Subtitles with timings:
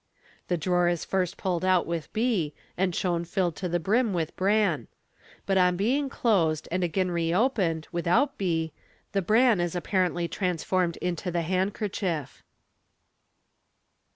[0.47, 4.35] The drawer is first pulled out with b, and shown filled to the brim with
[4.35, 4.87] bran;
[5.45, 8.73] but on being closed and again opened (without b),
[9.11, 12.41] the bran is apparently transformed into the handkerchief.